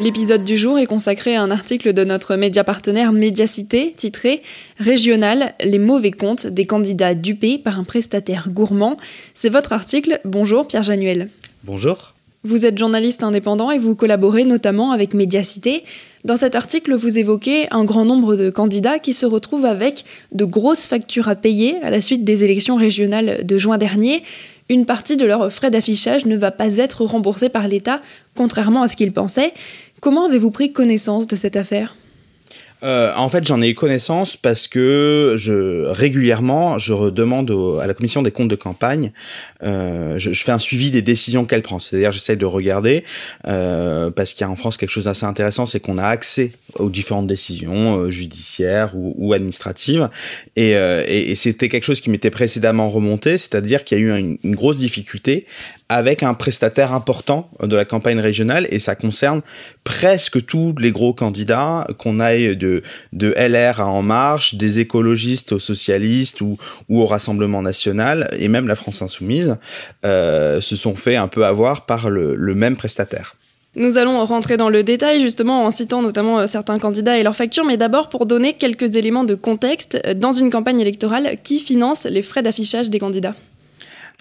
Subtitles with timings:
[0.00, 4.42] L'épisode du jour est consacré à un article de notre média partenaire Médiacité titré
[4.78, 8.96] Régional, les mauvais comptes des candidats dupés par un prestataire gourmand.
[9.34, 10.20] C'est votre article.
[10.24, 11.28] Bonjour Pierre Januel.
[11.64, 12.14] Bonjour.
[12.44, 15.82] Vous êtes journaliste indépendant et vous collaborez notamment avec Médiacité.
[16.24, 20.44] Dans cet article, vous évoquez un grand nombre de candidats qui se retrouvent avec de
[20.44, 24.22] grosses factures à payer à la suite des élections régionales de juin dernier.
[24.70, 28.02] Une partie de leurs frais d'affichage ne va pas être remboursée par l'État,
[28.36, 29.54] contrairement à ce qu'ils pensaient.
[30.00, 31.94] Comment avez-vous pris connaissance de cette affaire?
[32.84, 35.34] Euh, en fait, j'en ai eu connaissance parce que
[35.90, 37.50] régulièrement, je demande
[37.82, 39.12] à la commission des comptes de campagne,
[39.62, 41.80] euh, je, fais un suivi des décisions qu'elle prend.
[41.80, 43.04] C'est-à-dire, j'essaie de regarder
[43.46, 46.52] euh, parce qu'il y a en France quelque chose d'assez intéressant, c'est qu'on a accès
[46.76, 50.08] aux différentes décisions judiciaires ou, administratives,
[50.56, 54.78] et, c'était quelque chose qui m'était précédemment remonté, c'est-à-dire qu'il y a eu une grosse
[54.78, 55.46] difficulté
[55.88, 59.40] avec un prestataire important de la campagne régionale et ça concerne
[59.84, 65.52] presque tous les gros candidats qu'on aille de, de LR à En Marche, des écologistes
[65.52, 69.56] aux socialistes ou, au Rassemblement National et même la France Insoumise
[70.04, 73.34] euh, se sont fait un peu avoir par le, le même prestataire.
[73.76, 77.36] Nous allons rentrer dans le détail justement en citant notamment euh, certains candidats et leurs
[77.36, 81.60] factures, mais d'abord pour donner quelques éléments de contexte euh, dans une campagne électorale qui
[81.60, 83.34] finance les frais d'affichage des candidats.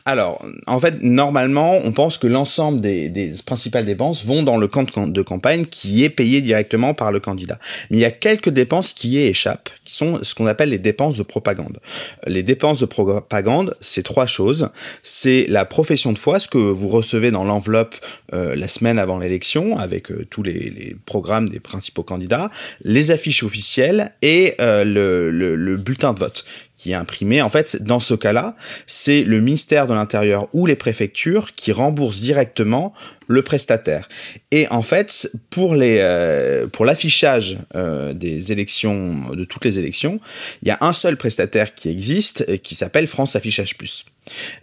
[0.08, 4.98] Alors, en fait, normalement, on pense que l'ensemble des, principales dépenses vont dans le compte
[4.98, 7.60] de campagne qui est payé directement par le candidat.
[7.90, 10.78] Mais il y a quelques dépenses qui y échappent, qui sont ce qu'on appelle les
[10.78, 11.82] dépenses de propagande.
[12.26, 14.70] Les dépenses de propagande, c'est trois choses.
[15.04, 17.96] C'est la profession de foi, ce que vous recevez dans l'enveloppe
[18.34, 22.50] euh, la semaine avant l'élection, avec euh, tous les, programmes des principaux candidats,
[22.82, 26.46] les affiches officielles et euh, le bulletin de vote
[26.78, 27.42] qui est imprimé.
[27.42, 28.56] En fait, dans ce cas-là,
[28.86, 32.94] c'est le ministère de l'Intérieur ou les préfectures qui remboursent directement
[33.28, 34.08] le prestataire.
[34.52, 40.20] Et en fait, pour les euh, pour l'affichage euh, des élections de toutes les élections,
[40.62, 44.06] il y a un seul prestataire qui existe euh, qui s'appelle France Affichage Plus.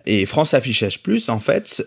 [0.05, 1.83] Et France Affichage Plus, en fait,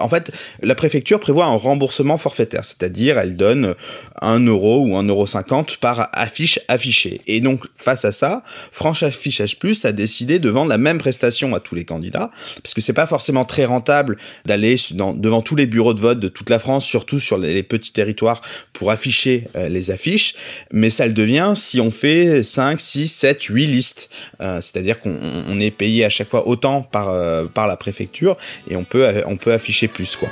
[0.00, 3.74] en fait, la préfecture prévoit un remboursement forfaitaire, c'est-à-dire elle donne
[4.22, 7.20] un euro ou un euro cinquante par affiche affichée.
[7.26, 11.54] Et donc face à ça, France Affichage Plus a décidé de vendre la même prestation
[11.54, 12.30] à tous les candidats,
[12.62, 14.16] parce que c'est pas forcément très rentable
[14.46, 17.92] d'aller devant tous les bureaux de vote de toute la France, surtout sur les, petits
[17.92, 18.42] territoires,
[18.72, 20.34] pour afficher euh, les affiches.
[20.72, 24.10] Mais ça le devient si on fait 5, 6, 7, 8 listes.
[24.40, 28.36] Euh, c'est-à-dire qu'on est payé à chaque fois autant par, euh, par la préfecture
[28.68, 30.16] et on peut, on peut afficher plus.
[30.16, 30.28] Quoi.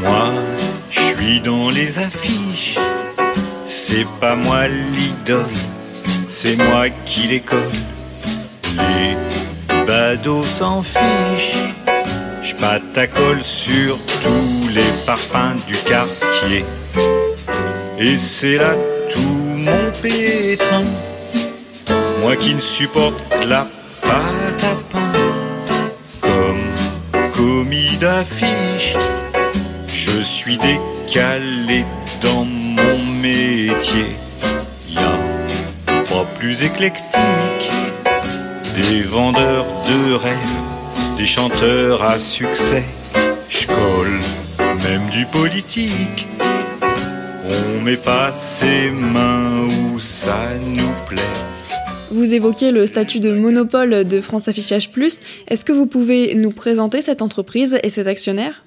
[0.00, 0.32] Moi,
[0.90, 2.78] je suis dans les affiches.
[3.68, 5.44] C'est pas moi l'idole,
[6.28, 7.58] c'est moi qui les colle.
[8.76, 11.56] Les badauds s'en fichent.
[12.42, 12.54] Je
[13.06, 16.64] colle sur tous les parpaings du quartier.
[17.98, 18.74] Et c'est là
[19.10, 19.20] tout
[19.66, 20.84] mon pétrin.
[22.20, 23.66] Moi qui ne supporte la
[24.02, 25.12] pâte à pain.
[26.20, 28.96] Comme commis d'affiche,
[29.88, 31.84] je suis décalé
[32.20, 34.10] dans mon métier.
[34.90, 37.70] Y a pas plus éclectique
[38.74, 40.66] des vendeurs de rêves
[41.16, 42.84] des chanteurs à succès.
[43.48, 43.66] Je
[44.88, 46.28] même du politique.
[47.44, 51.22] On met pas ses mains où ça nous plaît.
[52.12, 55.20] Vous évoquiez le statut de monopole de France Affichage Plus.
[55.48, 58.65] Est-ce que vous pouvez nous présenter cette entreprise et ses actionnaires?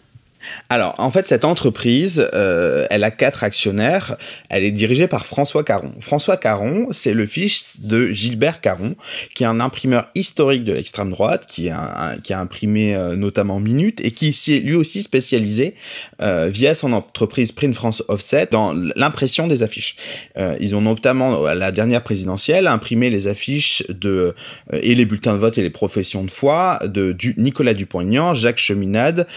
[0.69, 4.15] Alors, en fait, cette entreprise, euh, elle a quatre actionnaires.
[4.49, 5.93] Elle est dirigée par François Caron.
[5.99, 8.95] François Caron, c'est le fils de Gilbert Caron,
[9.35, 13.59] qui est un imprimeur historique de l'extrême droite, qui a, qui a imprimé euh, notamment
[13.59, 15.75] Minute et qui s'est lui aussi spécialisé
[16.21, 19.95] euh, via son entreprise Print France Offset dans l'impression des affiches.
[20.37, 24.35] Euh, ils ont notamment, à la dernière présidentielle, imprimé les affiches de
[24.71, 29.27] et les bulletins de vote et les professions de foi de Nicolas Dupont-Aignan, Jacques Cheminade,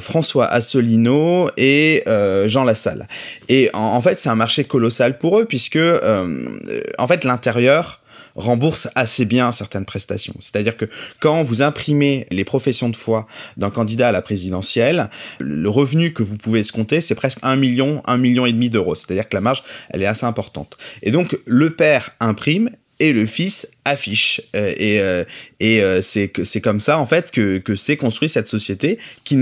[0.00, 3.08] François Asselineau et euh, Jean Lassalle.
[3.48, 6.58] Et en, fait, c'est un marché colossal pour eux puisque euh,
[6.98, 8.00] en fait l'intérieur
[8.36, 10.34] rembourse assez bien certaines prestations.
[10.40, 10.86] C'est-à-dire que
[11.20, 15.08] quand vous imprimez les professions de foi d'un candidat à la présidentielle,
[15.38, 18.94] le revenu que vous pouvez escompter, c'est presque un million, un million et demi d'euros.
[18.94, 20.76] C'est-à-dire que la marge, elle est assez importante.
[21.02, 22.70] Et donc, le père imprime
[23.00, 24.40] et le fils affiche.
[24.54, 25.24] Euh, et euh,
[25.60, 29.38] et euh, c'est c'est comme ça en fait que que s'est construit cette société qui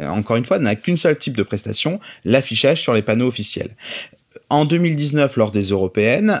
[0.00, 3.70] encore une fois n'a qu'une seule type de prestation, l'affichage sur les panneaux officiels.
[4.50, 6.40] En 2019, lors des européennes,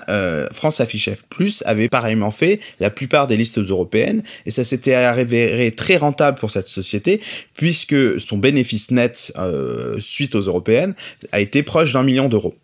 [0.52, 5.70] France Affiche F+ avait pareillement fait la plupart des listes européennes et ça s'était avéré
[5.70, 7.20] très rentable pour cette société
[7.54, 9.32] puisque son bénéfice net
[10.00, 10.94] suite aux européennes
[11.30, 12.56] a été proche d'un million d'euros.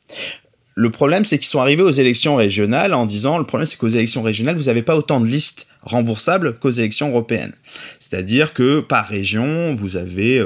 [0.80, 3.88] Le problème, c'est qu'ils sont arrivés aux élections régionales en disant le problème, c'est qu'aux
[3.88, 7.52] élections régionales, vous n'avez pas autant de listes remboursables qu'aux élections européennes.
[7.98, 10.42] C'est-à-dire que par région, vous avez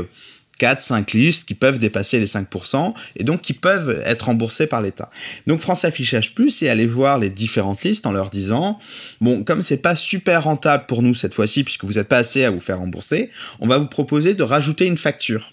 [0.59, 4.67] 4, euh, 5 listes qui peuvent dépasser les 5% et donc qui peuvent être remboursées
[4.67, 5.09] par l'État.
[5.47, 8.81] Donc France Affichage Plus est allé voir les différentes listes en leur disant
[9.21, 12.43] bon comme c'est pas super rentable pour nous cette fois-ci puisque vous n'êtes pas assez
[12.43, 15.53] à vous faire rembourser, on va vous proposer de rajouter une facture.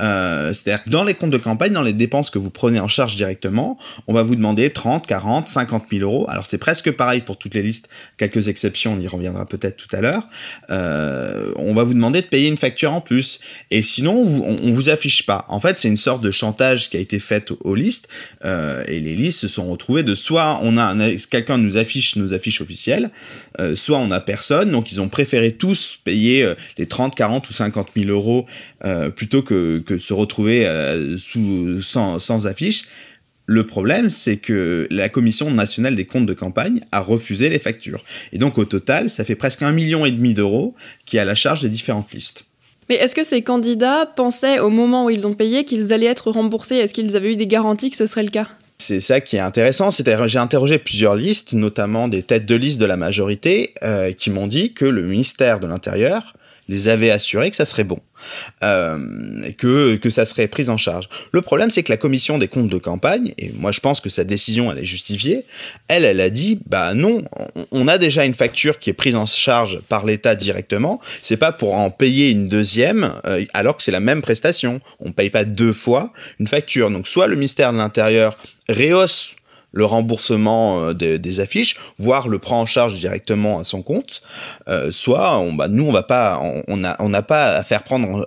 [0.00, 2.88] Euh, c'est-à-dire que dans les comptes de campagne, dans les dépenses que vous prenez en
[2.88, 6.26] charge directement, on va vous demander 30, 40, 50 000 euros.
[6.28, 9.94] Alors c'est presque pareil pour toutes les listes, quelques exceptions, on y reviendra peut-être tout
[9.94, 10.28] à l'heure.
[10.70, 13.40] Euh, on va vous demander de payer une facture en plus.
[13.70, 15.44] Et sinon, on, on vous affiche pas.
[15.48, 18.08] En fait, c'est une sorte de chantage qui a été fait aux, listes.
[18.44, 20.94] Euh, et les listes se sont retrouvées de soit on a,
[21.30, 23.10] quelqu'un nous affiche nos affiches officielles,
[23.74, 24.70] soit on a personne.
[24.70, 28.46] Donc ils ont préféré tous payer les 30, 40 ou 50 000 euros
[29.14, 32.84] plutôt que que, se retrouver euh, sous, sans, sans affiche.
[33.46, 38.02] Le problème, c'est que la Commission nationale des comptes de campagne a refusé les factures.
[38.32, 40.74] Et donc, au total, ça fait presque un million et demi d'euros
[41.04, 42.44] qui est à la charge des différentes listes.
[42.88, 46.30] Mais est-ce que ces candidats pensaient au moment où ils ont payé qu'ils allaient être
[46.30, 46.76] remboursés?
[46.76, 48.48] Est-ce qu'ils avaient eu des garanties que ce serait le cas?
[48.78, 49.90] C'est ça qui est intéressant.
[49.90, 54.30] C'est-à-dire, j'ai interrogé plusieurs listes, notamment des têtes de liste de la majorité, euh, qui
[54.30, 56.34] m'ont dit que le ministère de l'Intérieur
[56.68, 58.00] les avait assurés que ça serait bon
[58.64, 61.08] euh, que, que ça serait pris en charge.
[61.32, 64.08] Le problème, c'est que la commission des comptes de campagne, et moi je pense que
[64.08, 65.44] sa décision elle est justifiée,
[65.88, 67.24] elle, elle a dit, bah non,
[67.70, 71.52] on a déjà une facture qui est prise en charge par l'État directement, c'est pas
[71.52, 74.80] pour en payer une deuxième, euh, alors que c'est la même prestation.
[75.00, 76.90] On paye pas deux fois une facture.
[76.90, 78.36] Donc soit le ministère de l'Intérieur
[78.68, 79.35] rehausse
[79.76, 84.22] le remboursement euh, des affiches, voire le prend en charge directement à son compte,
[84.68, 88.26] euh, soit on, bah, nous on va pas, on n'a on pas à faire prendre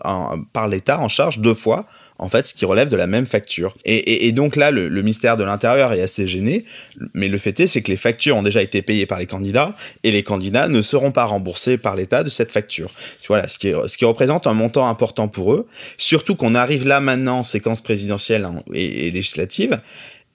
[0.53, 1.85] par l'État en charge deux fois
[2.19, 3.75] en fait, ce qui relève de la même facture.
[3.85, 6.65] Et, donc là, le, ministère de l'Intérieur est assez gêné,
[7.13, 9.73] mais le fait est, c'est que les factures ont déjà été payées par les candidats,
[10.03, 12.91] et les candidats ne seront pas remboursés par l'État de cette facture.
[13.29, 15.67] Voilà, ce qui, ce qui représente un montant important pour eux,
[15.97, 19.79] surtout qu'on arrive là maintenant en séquence présidentielle et, et législative,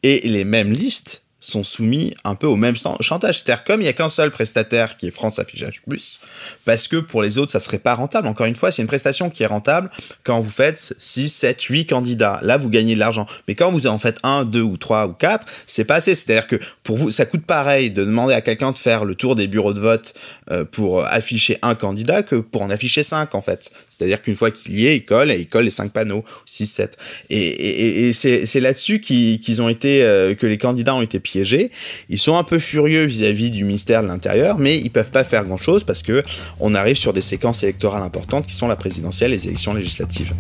[0.05, 3.41] et les mêmes listes sont soumis un peu au même chantage.
[3.41, 6.19] C'est-à-dire comme il n'y a qu'un seul prestataire qui est France Affichage Plus,
[6.65, 8.29] parce que pour les autres, ça serait pas rentable.
[8.29, 9.91] Encore une fois, c'est une prestation qui est rentable
[10.23, 12.41] quand vous faites 6, 7, 8 candidats.
[12.43, 13.27] Là, vous gagnez de l'argent.
[13.47, 16.15] Mais quand vous en faites un, deux ou trois ou quatre, c'est pas assez.
[16.15, 19.37] C'est-à-dire que pour vous, ça coûte pareil de demander à quelqu'un de faire le tour
[19.37, 20.15] des bureaux de vote
[20.51, 23.71] euh, pour afficher un candidat que pour en afficher cinq, en fait.
[23.97, 26.67] C'est-à-dire qu'une fois qu'il y est, il colle et il colle les cinq panneaux, 6,
[26.67, 26.99] 7.
[27.31, 32.37] Et, et, c'est là-dessus qu'ils ont été, euh, que les candidats ont été Ils sont
[32.37, 36.03] un peu furieux vis-à-vis du ministère de l'Intérieur, mais ils peuvent pas faire grand-chose parce
[36.03, 36.23] que
[36.61, 40.33] on arrive sur des séquences électorales importantes qui sont la présidentielle et les élections législatives.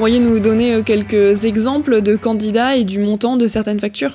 [0.00, 4.12] Pourriez nous donner euh, quelques exemples de candidats et du montant de certaines factures?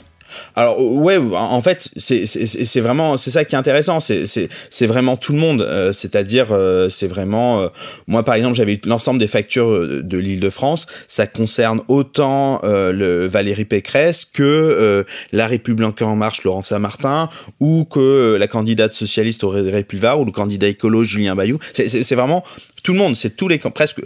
[0.55, 3.99] Alors ouais, en fait, c'est vraiment c'est ça qui est intéressant.
[3.99, 5.61] C'est vraiment tout le monde.
[5.61, 7.67] Euh, c'est-à-dire euh, c'est vraiment euh,
[8.07, 10.87] moi par exemple j'avais l'ensemble des factures de l'Île-de-France.
[11.07, 18.47] Ça concerne autant Valérie Pécresse que la République en marche Laurent Saint-Martin ou que la
[18.47, 21.59] candidate socialiste Aurélie Pulvar ou le candidat écolo Julien Bayou.
[21.73, 22.43] C'est vraiment
[22.85, 23.99] tout le monde, c'est tous les presque.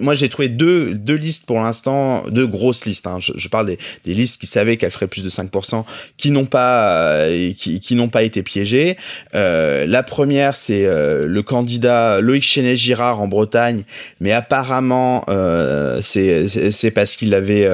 [0.00, 3.06] Moi, j'ai trouvé deux deux listes pour l'instant, deux grosses listes.
[3.06, 3.18] Hein.
[3.20, 5.84] Je, je, parle des, des listes qui savaient qu'elles feraient plus de 5%,
[6.16, 8.96] qui n'ont pas euh, qui, qui n'ont pas été piégées.
[9.36, 13.84] Euh, la première, c'est euh, le candidat Loïc Chenet-Girard en Bretagne,
[14.20, 17.64] mais apparemment euh, c'est c'est parce qu'il avait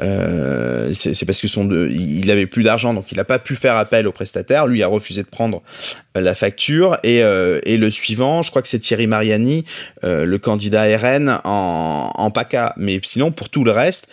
[0.00, 3.74] euh, c'est parce que son il avait plus d'argent, donc il n'a pas pu faire
[3.74, 4.68] appel au prestataire.
[4.68, 5.60] Lui a refusé de prendre
[6.14, 9.64] la facture et, et le suivant, je crois que c'est Thierry Mariani,
[10.04, 12.74] euh, le candidat RN en, en PACA.
[12.76, 14.08] Mais sinon, pour tout le reste,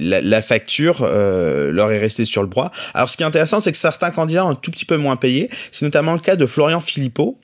[0.00, 2.70] la, la facture euh, leur est restée sur le bras.
[2.94, 5.16] Alors, ce qui est intéressant, c'est que certains candidats ont un tout petit peu moins
[5.16, 5.50] payé.
[5.72, 7.38] C'est notamment le cas de Florian Philippot.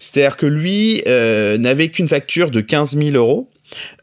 [0.00, 3.50] C'est-à-dire que lui euh, n'avait qu'une facture de 15 000 euros.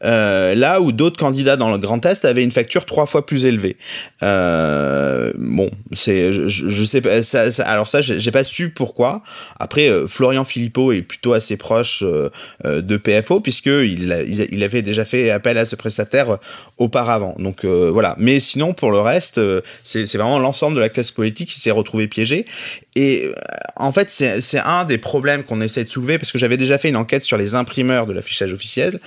[0.04, 3.44] Euh, là où d'autres candidats dans le Grand Est avaient une facture trois fois plus
[3.44, 3.76] élevée.
[4.22, 9.22] Euh, bon, c'est, je, je, sais pas, ça, ça, alors ça, j'ai pas su pourquoi.
[9.58, 12.30] Après, euh, Florian Philippot est plutôt assez proche euh,
[12.64, 16.38] de PFO puisque il, il, avait déjà fait appel à ce prestataire
[16.78, 17.34] auparavant.
[17.38, 18.14] Donc voilà.
[18.18, 19.40] Mais sinon, pour le reste,
[19.84, 22.46] c'est vraiment l'ensemble de la classe politique qui s'est retrouvé piégé.
[22.94, 23.30] Et
[23.76, 26.88] en fait, c'est un des problèmes qu'on essaie de soulever parce que j'avais déjà fait
[26.88, 29.00] une enquête sur les imprimeurs de l'affichage officiel.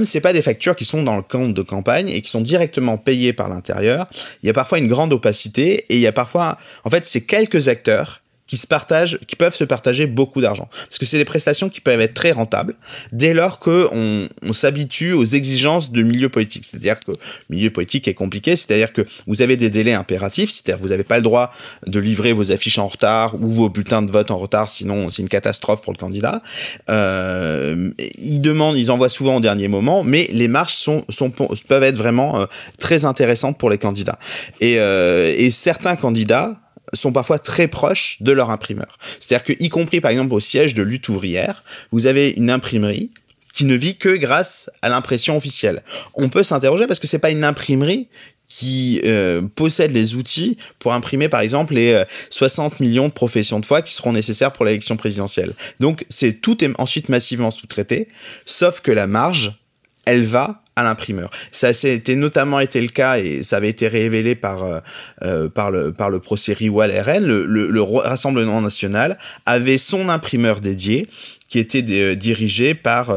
[0.00, 2.40] Comme c'est pas des factures qui sont dans le compte de campagne et qui sont
[2.40, 4.06] directement payées par l'intérieur,
[4.42, 7.20] il y a parfois une grande opacité et il y a parfois, en fait, c'est
[7.20, 8.19] quelques acteurs
[8.50, 10.68] qui se partagent, qui peuvent se partager beaucoup d'argent.
[10.88, 12.74] Parce que c'est des prestations qui peuvent être très rentables
[13.12, 16.64] dès lors que on, s'habitue aux exigences de milieu politique.
[16.64, 17.12] C'est-à-dire que
[17.48, 21.04] milieu politique est compliqué, c'est-à-dire que vous avez des délais impératifs, c'est-à-dire que vous n'avez
[21.04, 21.52] pas le droit
[21.86, 25.22] de livrer vos affiches en retard ou vos bulletins de vote en retard, sinon c'est
[25.22, 26.42] une catastrophe pour le candidat.
[26.88, 31.84] Euh, ils demandent, ils envoient souvent au dernier moment, mais les marches sont, sont peuvent
[31.84, 32.46] être vraiment euh,
[32.80, 34.18] très intéressantes pour les candidats.
[34.60, 36.58] Et, euh, et certains candidats
[36.94, 38.98] sont parfois très proches de leur imprimeur.
[39.18, 43.10] C'est-à-dire que, y compris par exemple au siège de lutte ouvrière, vous avez une imprimerie
[43.52, 45.82] qui ne vit que grâce à l'impression officielle.
[46.14, 48.08] On peut s'interroger parce que c'est pas une imprimerie
[48.50, 53.60] qui euh, possède les outils pour imprimer par exemple les 60 euh, millions de professions
[53.60, 55.54] de foi qui seront nécessaires pour l'élection présidentielle.
[55.78, 58.08] Donc c'est tout est ensuite massivement sous-traité,
[58.44, 59.60] sauf que la marge,
[60.04, 61.30] elle va l'imprimeur.
[61.52, 64.80] Ça été notamment été le cas et ça avait été révélé par euh,
[65.22, 67.24] euh par le par le procès Riwal RN.
[67.24, 71.08] Le, le, Rassemblement national avait son imprimeur dédié
[71.48, 73.14] qui était euh, dirigé par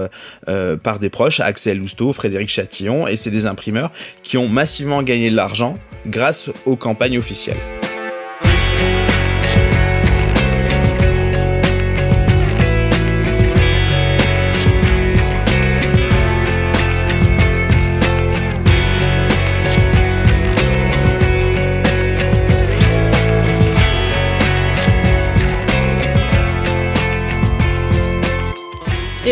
[0.48, 3.92] euh, par des proches, Axel Lousteau, Frédéric Chatillon, et c'est des imprimeurs
[4.24, 5.78] qui ont massivement gagné de l'argent
[6.08, 7.83] grâce aux campagnes officielles.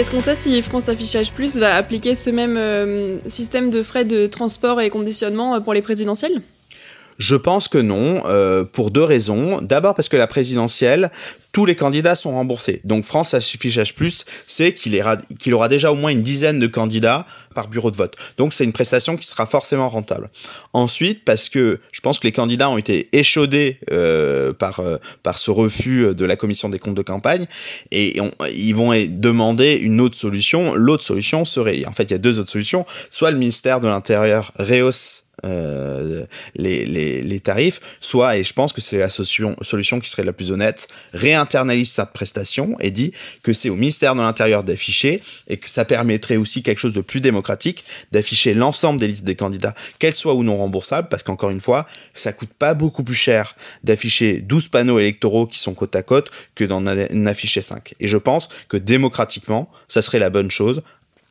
[0.02, 4.04] Est-ce qu'on sait si France Affichage Plus va appliquer ce même euh, système de frais
[4.04, 6.42] de transport et conditionnement euh, pour les présidentielles?
[7.22, 9.62] Je pense que non, euh, pour deux raisons.
[9.62, 11.12] D'abord parce que la présidentielle,
[11.52, 12.82] tous les candidats sont remboursés.
[12.84, 17.68] Donc France Affichage Plus, c'est qu'il aura déjà au moins une dizaine de candidats par
[17.68, 18.16] bureau de vote.
[18.40, 20.32] Donc c'est une prestation qui sera forcément rentable.
[20.74, 25.38] Ensuite, parce que je pense que les candidats ont été échaudés euh, par euh, par
[25.38, 27.46] ce refus de la commission des comptes de campagne
[27.92, 28.20] et
[28.52, 30.74] ils vont demander une autre solution.
[30.74, 32.88] L'autre solution serait, en fait, il y a deux autres solutions.
[33.12, 38.74] Soit le ministère de l'Intérieur rehausse euh, les, les, les, tarifs, soit, et je pense
[38.74, 43.12] que c'est la solution, solution qui serait la plus honnête, réinternalise cette prestation et dit
[43.44, 47.02] que c'est au ministère de l'Intérieur d'afficher et que ça permettrait aussi quelque chose de
[47.02, 51.50] plus démocratique, d'afficher l'ensemble des listes des candidats, qu'elles soient ou non remboursables, parce qu'encore
[51.50, 55.96] une fois, ça coûte pas beaucoup plus cher d'afficher 12 panneaux électoraux qui sont côte
[55.96, 57.96] à côte que d'en afficher 5.
[58.00, 60.82] Et je pense que démocratiquement, ça serait la bonne chose,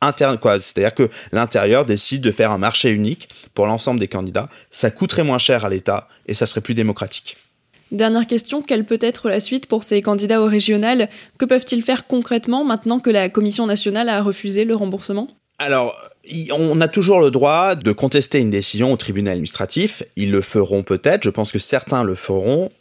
[0.01, 0.59] interne, quoi.
[0.59, 4.49] C'est-à-dire que l'intérieur décide de faire un marché unique pour l'ensemble des candidats.
[4.71, 7.37] Ça coûterait moins cher à l'État et ça serait plus démocratique.
[7.91, 11.09] Dernière question, quelle peut être la suite pour ces candidats au régional?
[11.37, 15.27] Que peuvent-ils faire concrètement maintenant que la Commission nationale a refusé le remboursement?
[15.59, 15.93] Alors,
[16.51, 20.03] on a toujours le droit de contester une décision au tribunal administratif.
[20.15, 21.23] Ils le feront peut-être.
[21.23, 22.71] Je pense que certains le feront.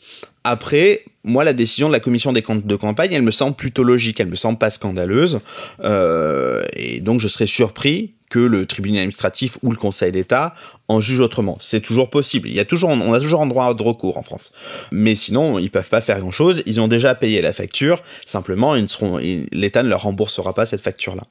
[0.44, 3.82] Après, moi, la décision de la commission des comptes de campagne, elle me semble plutôt
[3.82, 4.20] logique.
[4.20, 5.40] Elle me semble pas scandaleuse.
[5.84, 10.54] Euh, et donc, je serais surpris que le tribunal administratif ou le Conseil d'État
[10.88, 11.58] en juge autrement.
[11.60, 12.48] C'est toujours possible.
[12.48, 14.52] Il y a toujours, on a toujours un droit de recours en France.
[14.92, 16.62] Mais sinon, ils peuvent pas faire grand chose.
[16.64, 18.02] Ils ont déjà payé la facture.
[18.24, 21.22] Simplement, ils seront, l'État ne leur remboursera pas cette facture-là.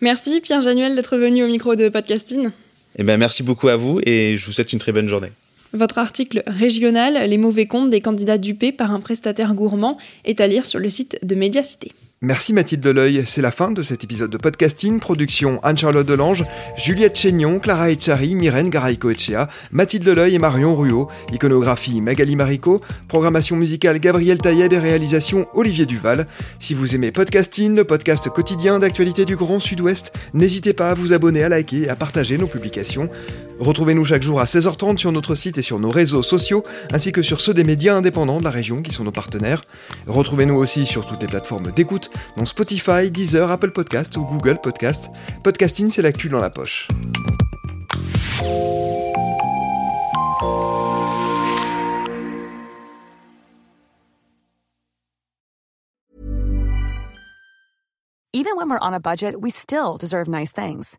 [0.00, 2.48] Merci Pierre Januel d'être venu au micro de Podcasting.
[2.98, 5.32] Eh ben, merci beaucoup à vous et je vous souhaite une très bonne journée.
[5.72, 10.46] Votre article régional Les mauvais comptes des candidats dupés par un prestataire gourmand est à
[10.46, 11.92] lire sur le site de Médiacité.
[12.22, 15.00] Merci Mathilde Deleuil, c'est la fin de cet épisode de podcasting.
[15.00, 16.46] Production Anne-Charlotte Delange,
[16.78, 21.08] Juliette Chénion, Clara Echari, Myrène Garay-Coechea, Mathilde Deleuil et Marion Ruot.
[21.34, 26.26] Iconographie Magali Marico, programmation musicale Gabriel Taïeb et réalisation Olivier Duval.
[26.58, 31.12] Si vous aimez podcasting, le podcast quotidien d'actualité du Grand Sud-Ouest, n'hésitez pas à vous
[31.12, 33.10] abonner, à liker et à partager nos publications.
[33.58, 37.22] Retrouvez-nous chaque jour à 16h30 sur notre site et sur nos réseaux sociaux, ainsi que
[37.22, 39.62] sur ceux des médias indépendants de la région qui sont nos partenaires.
[40.06, 45.08] Retrouvez-nous aussi sur toutes les plateformes d'écoute, dont Spotify, Deezer, Apple Podcast ou Google Podcast.
[45.42, 46.88] Podcasting, c'est l'actu dans la poche.
[58.34, 60.98] Even when we're on a budget, we still deserve nice things.